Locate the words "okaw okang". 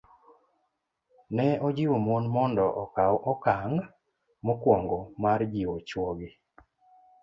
2.83-3.79